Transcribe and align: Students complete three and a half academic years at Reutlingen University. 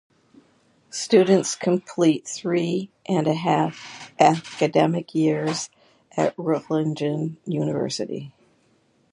Students 0.89 1.53
complete 1.53 2.27
three 2.27 2.89
and 3.07 3.27
a 3.27 3.35
half 3.35 4.11
academic 4.19 5.13
years 5.13 5.69
at 6.17 6.35
Reutlingen 6.37 7.35
University. 7.45 8.33